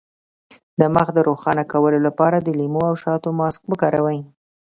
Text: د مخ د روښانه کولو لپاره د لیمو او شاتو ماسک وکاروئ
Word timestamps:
د 0.79 0.81
مخ 0.95 1.07
د 1.13 1.19
روښانه 1.29 1.63
کولو 1.71 1.99
لپاره 2.07 2.37
د 2.39 2.47
لیمو 2.59 2.81
او 2.89 2.95
شاتو 3.03 3.29
ماسک 3.39 3.61
وکاروئ 3.71 4.19